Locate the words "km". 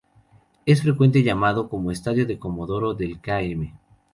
3.21-3.71